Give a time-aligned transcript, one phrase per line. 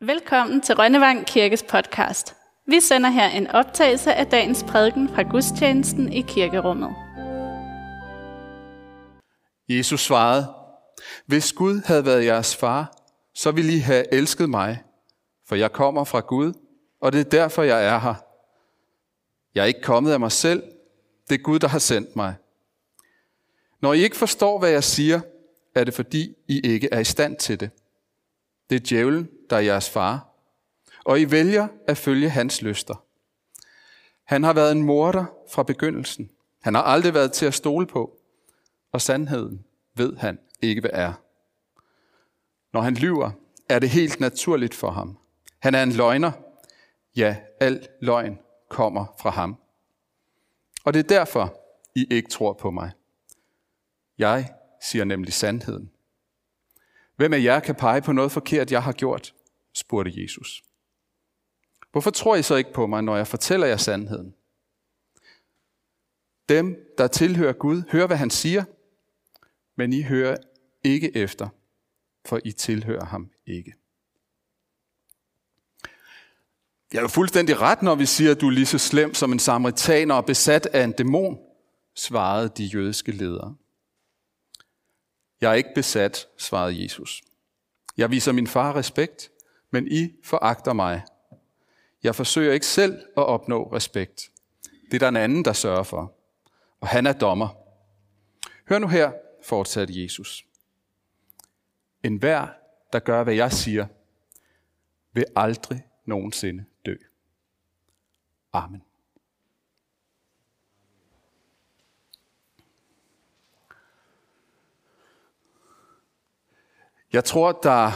[0.00, 2.36] Velkommen til Rønnevang Kirkes podcast.
[2.66, 6.94] Vi sender her en optagelse af dagens prædiken fra gudstjenesten i kirkerummet.
[9.68, 10.54] Jesus svarede,
[11.26, 12.96] Hvis Gud havde været jeres far,
[13.34, 14.82] så ville I have elsket mig,
[15.48, 16.52] for jeg kommer fra Gud,
[17.00, 18.14] og det er derfor, jeg er her.
[19.54, 20.62] Jeg er ikke kommet af mig selv,
[21.28, 22.34] det er Gud, der har sendt mig.
[23.82, 25.20] Når I ikke forstår, hvad jeg siger,
[25.74, 27.70] er det fordi, I ikke er i stand til det.
[28.70, 30.28] Det er djævlen, der er jeres far,
[31.04, 33.04] og I vælger at følge hans lyster.
[34.24, 36.30] Han har været en morder fra begyndelsen.
[36.62, 38.18] Han har aldrig været til at stole på,
[38.92, 39.64] og sandheden
[39.94, 41.12] ved han ikke, hvad er.
[42.72, 43.30] Når han lyver,
[43.68, 45.18] er det helt naturligt for ham.
[45.58, 46.32] Han er en løgner.
[47.16, 48.38] Ja, al løgn
[48.68, 49.56] kommer fra ham.
[50.84, 51.60] Og det er derfor,
[51.94, 52.90] I ikke tror på mig.
[54.18, 54.52] Jeg
[54.82, 55.90] siger nemlig sandheden.
[57.16, 59.34] Hvem af jer kan pege på noget forkert, jeg har gjort?
[59.74, 60.62] spurgte Jesus.
[61.92, 64.34] Hvorfor tror I så ikke på mig, når jeg fortæller jer sandheden?
[66.48, 68.64] Dem, der tilhører Gud, hører, hvad han siger,
[69.76, 70.36] men I hører
[70.84, 71.48] ikke efter,
[72.26, 73.74] for I tilhører ham ikke.
[76.92, 79.32] Jeg er jo fuldstændig ret, når vi siger, at du er lige så slem som
[79.32, 81.38] en samaritaner og besat af en dæmon,
[81.94, 83.56] svarede de jødiske ledere.
[85.40, 87.22] Jeg er ikke besat, svarede Jesus.
[87.96, 89.30] Jeg viser min far respekt,
[89.70, 91.02] men I foragter mig.
[92.02, 94.30] Jeg forsøger ikke selv at opnå respekt.
[94.62, 96.14] Det er der en anden, der sørger for.
[96.80, 97.48] Og han er dommer.
[98.68, 99.12] Hør nu her,
[99.44, 100.46] fortsatte Jesus.
[102.02, 102.48] En hver,
[102.92, 103.86] der gør, hvad jeg siger,
[105.12, 106.96] vil aldrig nogensinde dø.
[108.52, 108.82] Amen.
[117.16, 117.92] Jeg tror, der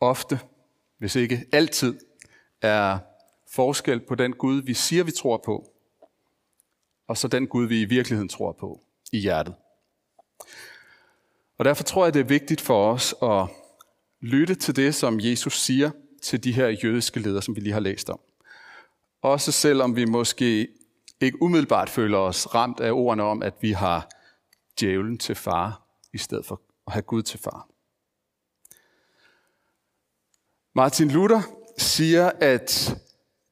[0.00, 0.40] ofte,
[0.98, 2.00] hvis ikke altid,
[2.62, 2.98] er
[3.50, 5.72] forskel på den Gud, vi siger, vi tror på,
[7.08, 8.80] og så den Gud, vi i virkeligheden tror på
[9.12, 9.54] i hjertet.
[11.58, 13.46] Og derfor tror jeg, det er vigtigt for os at
[14.20, 15.90] lytte til det, som Jesus siger
[16.22, 18.20] til de her jødiske ledere, som vi lige har læst om.
[19.22, 20.68] Også selvom vi måske
[21.20, 24.08] ikke umiddelbart føler os ramt af ordene om, at vi har
[24.80, 25.82] djævlen til far,
[26.12, 27.71] i stedet for at have Gud til far.
[30.74, 31.42] Martin Luther
[31.78, 32.96] siger, at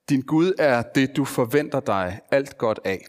[0.08, 3.06] din Gud er det, du forventer dig alt godt af.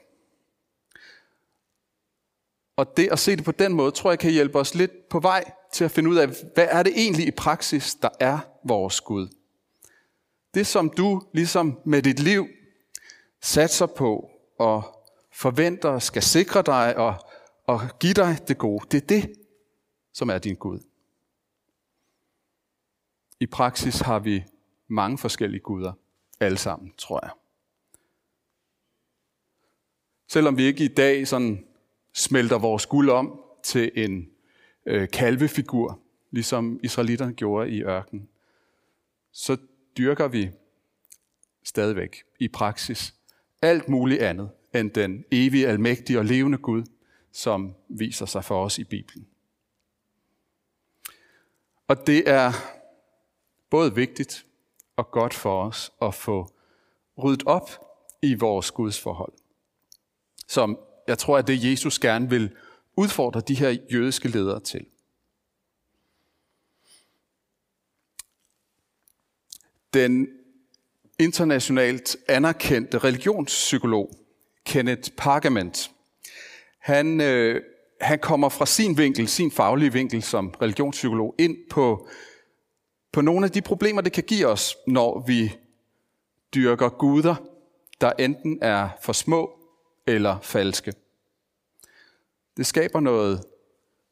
[2.75, 5.19] Og det at se det på den måde, tror jeg kan hjælpe os lidt på
[5.19, 9.01] vej til at finde ud af, hvad er det egentlig i praksis, der er vores
[9.01, 9.27] Gud.
[10.53, 12.47] Det som du ligesom med dit liv
[13.41, 14.29] satser på
[14.59, 14.83] og
[15.33, 17.16] forventer skal sikre dig og,
[17.67, 19.33] og give dig det gode, det er det,
[20.13, 20.79] som er din Gud.
[23.41, 24.44] I praksis har vi
[24.88, 25.94] mange forskellige guder,
[26.40, 27.31] alle sammen, tror jeg.
[30.28, 31.66] Selvom vi ikke i dag sådan
[32.13, 34.29] smelter vores guld om til en
[34.85, 36.00] øh, kalvefigur,
[36.31, 38.29] ligesom israelitterne gjorde i ørkenen,
[39.31, 39.58] så
[39.97, 40.52] dyrker vi
[41.63, 43.13] stadigvæk i praksis
[43.62, 46.84] alt muligt andet end den evige, almægtige og levende Gud,
[47.31, 49.28] som viser sig for os i Bibelen.
[51.88, 52.52] Og det er
[53.72, 54.46] både vigtigt
[54.96, 56.48] og godt for os at få
[57.24, 57.70] ryddet op
[58.22, 59.34] i vores gudsforhold.
[60.48, 62.56] Som jeg tror, at det Jesus gerne vil
[62.98, 64.86] udfordre de her jødiske ledere til.
[69.94, 70.28] Den
[71.20, 74.12] internationalt anerkendte religionspsykolog
[74.66, 75.92] Kenneth Pargament,
[76.80, 77.62] han, øh,
[78.02, 82.08] han kommer fra sin vinkel, sin faglige vinkel som religionspsykolog, ind på
[83.11, 85.57] på nogle af de problemer, det kan give os, når vi
[86.55, 87.35] dyrker guder,
[88.01, 89.59] der enten er for små
[90.07, 90.94] eller falske.
[92.57, 93.44] Det skaber noget,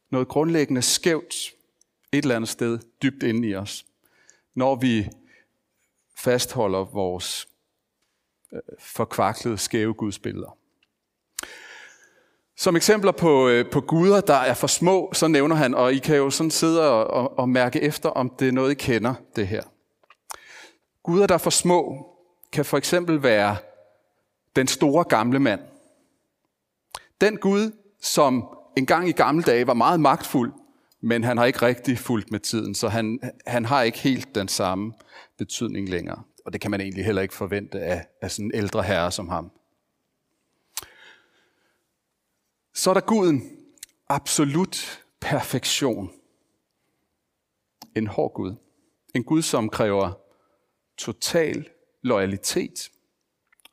[0.09, 1.35] noget grundlæggende skævt
[2.11, 3.85] et eller andet sted dybt inde i os,
[4.55, 5.09] når vi
[6.16, 7.47] fastholder vores
[8.53, 10.59] øh, forkvaklede, skæve gudsbilleder.
[12.59, 15.97] Som eksempler på, øh, på guder, der er for små, så nævner han, og I
[15.97, 19.14] kan jo sådan sidde og, og, og mærke efter, om det er noget, I kender,
[19.35, 19.64] det her.
[21.03, 22.06] Guder, der er for små,
[22.52, 23.58] kan for eksempel være
[24.56, 25.61] den store gamle mand.
[27.22, 27.72] Den Gud,
[28.02, 28.46] som
[28.78, 30.53] engang i gamle dage var meget magtfuld,
[31.02, 34.47] men han har ikke rigtig fulgt med tiden, så han, han har ikke helt den
[34.47, 34.94] samme
[35.38, 36.23] betydning længere.
[36.46, 39.29] Og det kan man egentlig heller ikke forvente af, af sådan en ældre herre som
[39.29, 39.52] ham.
[42.79, 43.66] Så er der guden
[44.08, 46.11] absolut perfektion.
[47.96, 48.55] En hård Gud.
[49.16, 50.14] En Gud, som kræver
[50.97, 51.70] total
[52.02, 52.91] loyalitet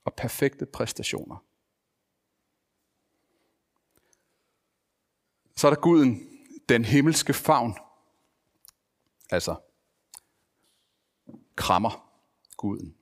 [0.05, 1.45] og perfekte præstationer.
[5.57, 6.39] Så er der guden,
[6.69, 7.75] den himmelske favn.
[9.31, 9.57] Altså,
[11.57, 12.13] krammer
[12.57, 12.97] guden.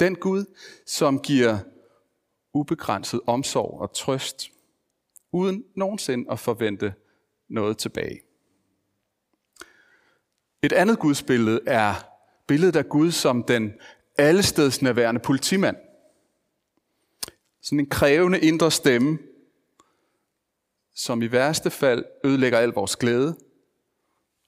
[0.00, 0.44] Den Gud,
[0.86, 1.58] som giver
[2.52, 4.55] ubegrænset omsorg og trøst,
[5.32, 6.94] uden nogensinde at forvente
[7.48, 8.20] noget tilbage.
[10.62, 11.94] Et andet gudsbillede er
[12.46, 13.74] billedet af Gud som den
[14.18, 15.76] allestedsnærværende politimand.
[17.60, 19.18] Sådan en krævende indre stemme,
[20.94, 23.36] som i værste fald ødelægger al vores glæde,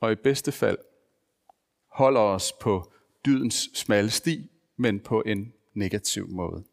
[0.01, 0.79] og i bedste fald
[1.87, 2.93] holder os på
[3.27, 6.65] dydens smalle sti, men på en negativ måde.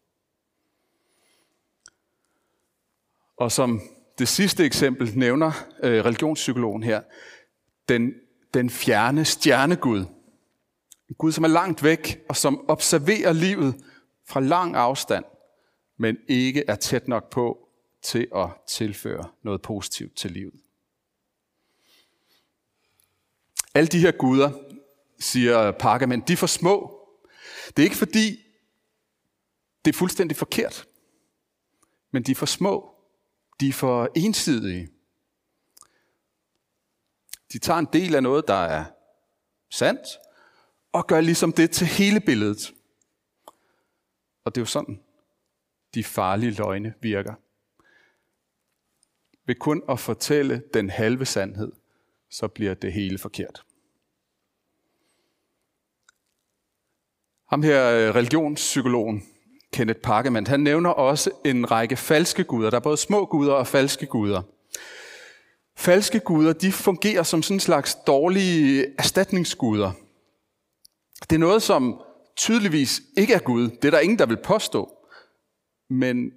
[3.37, 3.81] Og som
[4.17, 5.51] det sidste eksempel nævner
[5.83, 7.01] øh, religionspsykologen her,
[7.89, 8.13] den,
[8.53, 10.05] den fjerne stjernegud.
[11.09, 13.75] En Gud, som er langt væk, og som observerer livet
[14.27, 15.25] fra lang afstand,
[15.97, 17.69] men ikke er tæt nok på
[18.01, 20.53] til at tilføre noget positivt til livet.
[23.73, 24.51] Alle de her guder,
[25.19, 26.99] siger Parkerman, de er for små.
[27.67, 28.45] Det er ikke fordi,
[29.85, 30.87] det er fuldstændig forkert,
[32.11, 32.94] men de er for små.
[33.59, 34.89] De er for ensidige.
[37.53, 38.85] De tager en del af noget, der er
[39.69, 40.07] sandt,
[40.91, 42.73] og gør ligesom det til hele billedet.
[44.43, 45.03] Og det er jo sådan,
[45.93, 47.33] de farlige løgne virker.
[49.45, 51.71] Ved kun at fortælle den halve sandhed,
[52.29, 53.65] så bliver det hele forkert.
[57.45, 59.34] Ham her øh, religionspsykologen,
[59.75, 62.69] Kenneth Parkemand, han nævner også en række falske guder.
[62.69, 64.41] Der er både små guder og falske guder.
[65.75, 69.91] Falske guder, de fungerer som sådan en slags dårlige erstatningsguder.
[71.21, 72.01] Det er noget, som
[72.35, 73.69] tydeligvis ikke er Gud.
[73.69, 74.97] Det er der ingen, der vil påstå.
[75.89, 76.31] Men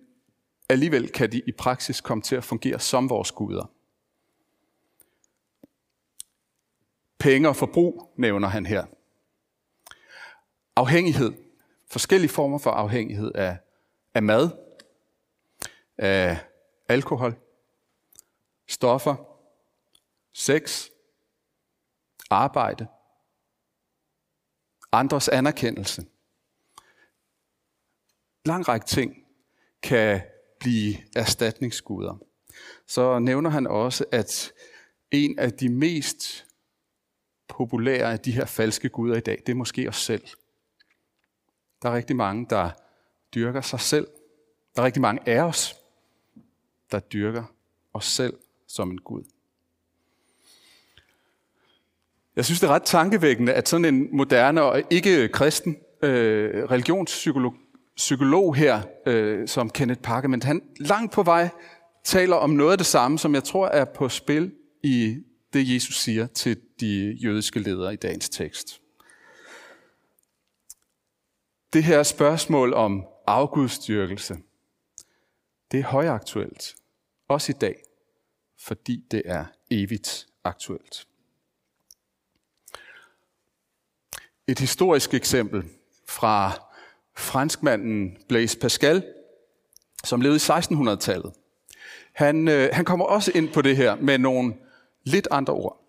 [0.69, 3.71] alligevel kan de i praksis komme til at fungere som vores guder.
[7.19, 8.85] Penge og forbrug nævner han her.
[10.77, 11.48] Afhængighed.
[11.91, 13.59] Forskellige former for afhængighed af,
[14.15, 14.51] af mad,
[15.99, 16.39] af
[16.89, 17.35] alkohol,
[18.69, 19.17] stoffer,
[20.33, 20.89] sex,
[22.31, 22.87] arbejde,
[24.93, 26.07] andres anerkendelse.
[28.45, 29.27] Lang række ting
[29.83, 30.21] kan
[30.61, 32.19] blive erstatningsguder.
[32.87, 34.53] Så nævner han også, at
[35.11, 36.47] en af de mest
[37.49, 40.29] populære af de her falske guder i dag, det er måske os selv.
[41.83, 42.71] Der er rigtig mange, der
[43.35, 44.07] dyrker sig selv.
[44.77, 45.77] Der er rigtig mange af os,
[46.91, 47.45] der dyrker
[47.95, 48.35] os selv
[48.69, 49.25] som en Gud.
[52.37, 57.55] Jeg synes, det er ret tankevækkende, at sådan en moderne og ikke kristen øh, religionspsykolog
[57.97, 61.49] psykolog her, øh, som Kenneth Parkerman, han langt på vej
[62.05, 64.53] taler om noget af det samme, som jeg tror er på spil
[64.83, 65.17] i
[65.53, 68.81] det, Jesus siger til de jødiske ledere i dagens tekst.
[71.73, 74.37] Det her spørgsmål om afgudstyrkelse,
[75.73, 76.75] det er højaktuelt,
[77.29, 77.83] også i dag,
[78.59, 81.07] fordi det er evigt aktuelt.
[84.47, 85.65] Et historisk eksempel
[86.07, 86.53] fra
[87.17, 89.05] franskmanden Blaise Pascal,
[90.05, 91.33] som levede i 1600-tallet.
[92.13, 94.55] Han, øh, han kommer også ind på det her med nogle
[95.05, 95.88] lidt andre ord.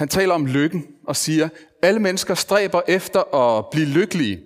[0.00, 1.48] Han taler om lykken og siger,
[1.82, 4.44] alle mennesker stræber efter at blive lykkelige.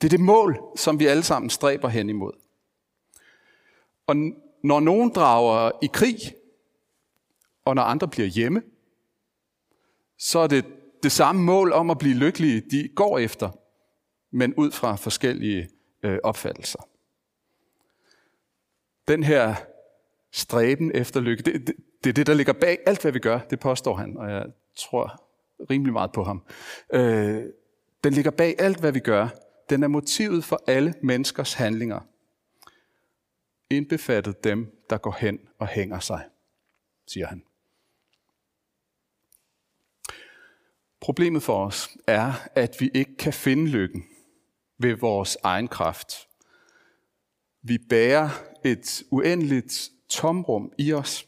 [0.00, 2.32] Det er det mål, som vi alle sammen stræber hen imod.
[4.06, 4.16] Og
[4.64, 6.16] når nogen drager i krig,
[7.64, 8.62] og når andre bliver hjemme,
[10.18, 10.64] så er det
[11.02, 13.50] det samme mål om at blive lykkelige, de går efter,
[14.30, 15.68] men ud fra forskellige
[16.02, 16.88] øh, opfattelser.
[19.08, 19.54] Den her
[20.32, 21.74] stræben efter lykke, det, det,
[22.04, 24.46] det er det, der ligger bag alt, hvad vi gør, det påstår han, og jeg
[24.76, 25.22] tror
[25.70, 26.42] rimelig meget på ham.
[26.92, 27.44] Øh,
[28.04, 29.28] den ligger bag alt, hvad vi gør.
[29.70, 32.00] Den er motivet for alle menneskers handlinger.
[33.70, 36.24] Indbefattet dem, der går hen og hænger sig,
[37.06, 37.42] siger han.
[41.00, 44.04] Problemet for os er, at vi ikke kan finde lykken
[44.78, 46.28] ved vores egen kraft.
[47.62, 48.28] Vi bærer
[48.64, 51.26] et uendeligt tomrum i os,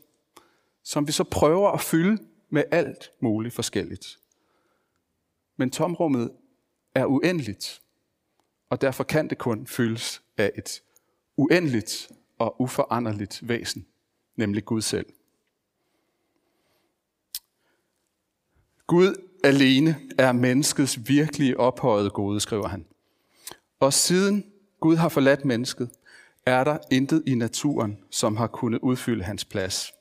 [0.88, 4.18] som vi så prøver at fylde med alt muligt forskelligt.
[5.56, 6.30] Men tomrummet
[6.94, 7.82] er uendeligt,
[8.70, 10.82] og derfor kan det kun fyldes af et
[11.36, 13.86] uendeligt og uforanderligt væsen,
[14.36, 15.06] nemlig Gud selv.
[18.86, 19.14] Gud
[19.44, 22.86] alene er menneskets virkelige ophøjet gode, skriver han.
[23.80, 25.90] Og siden Gud har forladt mennesket,
[26.46, 29.97] er der intet i naturen, som har kunnet udfylde hans plads.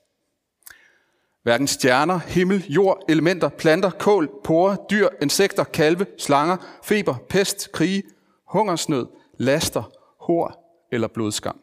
[1.48, 8.02] Hverken stjerner, himmel, jord, elementer, planter, kål, porer, dyr, insekter, kalve, slanger, feber, pest, krige,
[8.44, 9.06] hungersnød,
[9.38, 9.82] laster,
[10.20, 11.60] hår eller blodskam.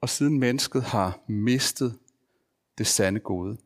[0.00, 1.98] Og siden mennesket har mistet
[2.78, 3.56] det sande gode,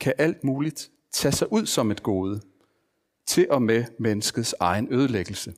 [0.00, 2.40] kan alt muligt tage sig ud som et gode,
[3.26, 5.54] til og med menneskets egen ødelæggelse.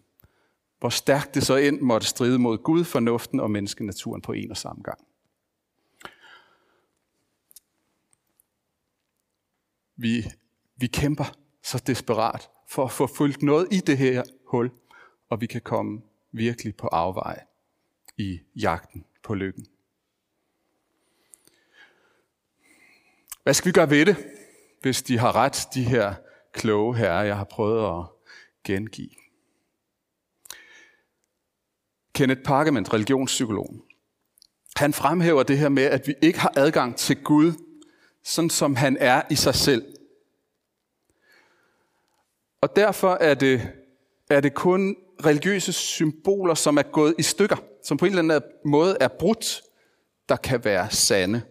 [0.79, 4.57] Hvor stærkt det så end måtte stride mod Gud, fornuften og menneskenaturen på en og
[4.57, 4.99] samme gang.
[9.97, 10.25] Vi,
[10.77, 11.25] vi kæmper
[11.63, 14.71] så desperat for at få fyldt noget i det her hul,
[15.29, 17.45] og vi kan komme virkelig på afvej
[18.17, 19.67] i jagten på lykken.
[23.43, 24.17] Hvad skal vi gøre ved det,
[24.83, 26.15] hvis de har ret, de her
[26.53, 28.07] kloge herrer, jeg har prøvet at
[28.65, 29.11] gengive?
[32.15, 33.83] Kenneth Parkement, religionspsykologen,
[34.77, 37.53] han fremhæver det her med, at vi ikke har adgang til Gud,
[38.25, 39.97] sådan som han er i sig selv.
[42.61, 43.73] Og derfor er det,
[44.31, 48.51] er det kun religiøse symboler, som er gået i stykker, som på en eller anden
[48.65, 49.63] måde er brudt,
[50.29, 51.43] der kan være sande,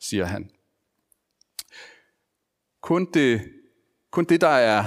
[0.00, 0.50] siger han.
[2.80, 3.40] Kun det,
[4.10, 4.84] kun det der er,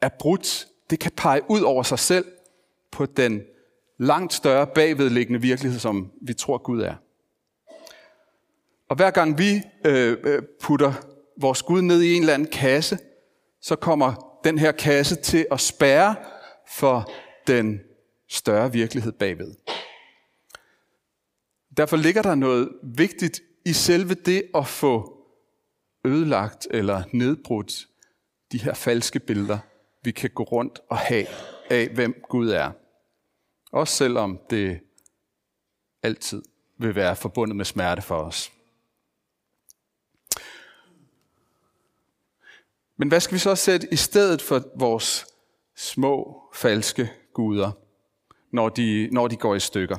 [0.00, 2.32] er brudt, det kan pege ud over sig selv
[2.90, 3.42] på den
[3.98, 6.94] langt større bagvedliggende virkelighed, som vi tror Gud er.
[8.90, 10.92] Og hver gang vi øh, øh putter
[11.40, 12.98] vores Gud ned i en eller anden kasse,
[13.62, 16.16] så kommer den her kasse til at spærre
[16.68, 17.10] for
[17.46, 17.80] den
[18.28, 19.54] større virkelighed bagved.
[21.76, 25.16] Derfor ligger der noget vigtigt i selve det at få
[26.04, 27.86] ødelagt eller nedbrudt
[28.52, 29.58] de her falske billeder,
[30.04, 31.26] vi kan gå rundt og have
[31.70, 32.72] af, hvem Gud er.
[33.72, 34.80] Også selvom det
[36.02, 36.42] altid
[36.78, 38.52] vil være forbundet med smerte for os.
[43.00, 45.26] Men hvad skal vi så sætte i stedet for vores
[45.76, 47.72] små, falske guder,
[48.52, 49.96] når de, når de går i stykker?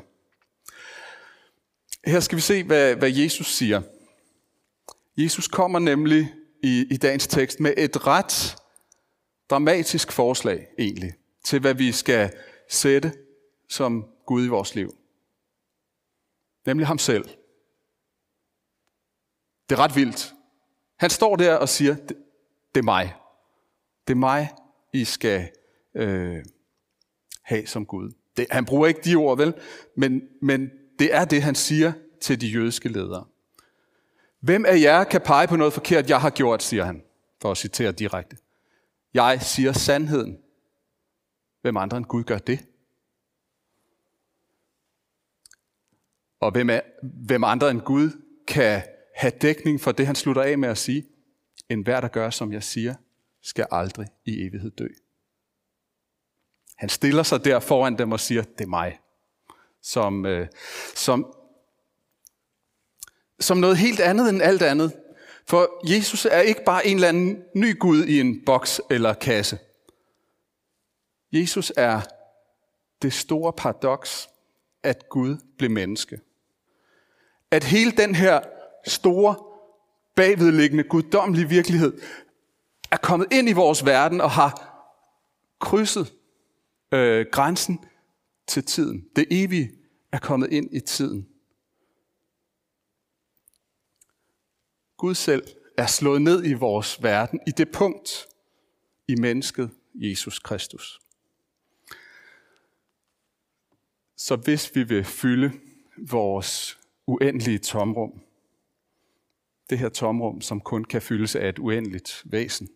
[2.09, 3.81] Her skal vi se, hvad, hvad Jesus siger.
[5.17, 8.55] Jesus kommer nemlig i, i dagens tekst med et ret
[9.49, 12.33] dramatisk forslag egentlig, til hvad vi skal
[12.69, 13.13] sætte
[13.69, 14.95] som Gud i vores liv.
[16.65, 17.23] Nemlig ham selv.
[19.69, 20.33] Det er ret vildt.
[20.99, 21.95] Han står der og siger,
[22.75, 23.15] det, er mig.
[24.07, 24.49] Det er mig,
[24.93, 25.49] I skal
[25.95, 26.45] øh,
[27.41, 28.11] have som Gud.
[28.37, 29.53] Det, han bruger ikke de ord, vel?
[29.97, 33.25] Men, men det er det, han siger til de jødiske ledere.
[34.39, 37.03] Hvem af jer kan pege på noget forkert, jeg har gjort, siger han,
[37.41, 38.37] for at citere direkte.
[39.13, 40.37] Jeg siger sandheden.
[41.61, 42.65] Hvem andre end Gud gør det?
[46.39, 48.09] Og hvem, er, hvem andre end Gud
[48.47, 48.81] kan
[49.15, 51.05] have dækning for det, han slutter af med at sige?
[51.69, 52.95] En hver, der gør, som jeg siger,
[53.41, 54.87] skal aldrig i evighed dø.
[56.75, 58.99] Han stiller sig der foran dem og siger, det er mig.
[59.81, 60.47] Som, øh,
[60.95, 61.35] som
[63.41, 64.93] som noget helt andet end alt andet.
[65.47, 69.59] For Jesus er ikke bare en eller anden ny Gud i en boks eller kasse.
[71.31, 72.01] Jesus er
[73.01, 74.29] det store paradoks,
[74.83, 76.19] at Gud blev menneske.
[77.51, 78.41] At hele den her
[78.87, 79.35] store,
[80.21, 82.01] bagvedliggende, guddommelige virkelighed
[82.91, 84.51] er kommet ind i vores verden og har
[85.59, 86.13] krydset
[86.93, 87.85] øh, grænsen
[88.47, 89.05] til tiden.
[89.15, 89.71] Det evige
[90.11, 91.27] er kommet ind i tiden.
[94.97, 95.43] Gud selv
[95.77, 98.25] er slået ned i vores verden, i det punkt
[99.07, 100.99] i mennesket Jesus Kristus.
[104.17, 105.51] Så hvis vi vil fylde
[106.09, 108.21] vores uendelige tomrum,
[109.71, 112.69] det her tomrum, som kun kan fyldes af et uendeligt væsen,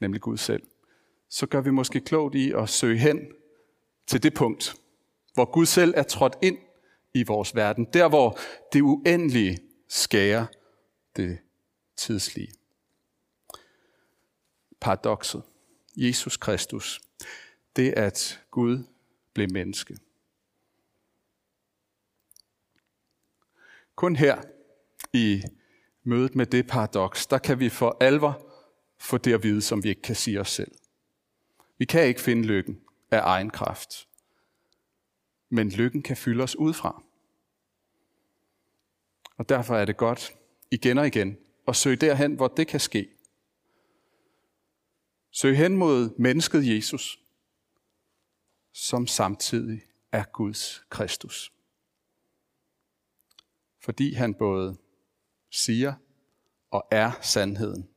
[0.00, 0.62] nemlig Gud selv,
[1.28, 3.32] så gør vi måske klogt i at søge hen
[4.06, 4.74] til det punkt,
[5.34, 6.58] hvor Gud selv er trådt ind
[7.14, 7.84] i vores verden.
[7.92, 8.38] Der, hvor
[8.72, 10.46] det uendelige skærer
[11.16, 11.38] det
[11.96, 12.52] tidslige.
[14.80, 15.42] Paradokset.
[15.96, 17.00] Jesus Kristus.
[17.76, 18.84] Det at Gud
[19.34, 19.98] blev menneske.
[23.94, 24.42] Kun her
[25.12, 25.42] i
[26.04, 28.52] mødet med det paradoks, der kan vi for alvor
[28.98, 30.72] få det at vide, som vi ikke kan sige os selv.
[31.78, 34.08] Vi kan ikke finde lykken af egen kraft.
[35.50, 37.02] Men lykken kan fylde os udefra.
[39.36, 40.34] Og derfor er det godt
[40.70, 41.38] igen og igen
[41.68, 43.08] at søge derhen, hvor det kan ske,
[45.30, 47.20] Søg hen mod mennesket Jesus,
[48.72, 51.52] som samtidig er Guds Kristus.
[53.80, 54.76] Fordi han både
[55.50, 55.94] siger
[56.70, 57.88] og er sandheden,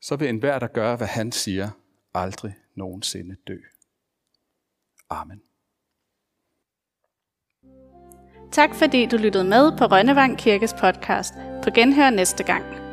[0.00, 1.70] så vil enhver, der gør, hvad han siger,
[2.14, 3.58] aldrig nogensinde dø.
[5.10, 5.42] Amen.
[8.52, 11.34] Tak fordi du lyttede med på Rønnevang Kirkes podcast.
[11.62, 12.83] På genhør næste gang.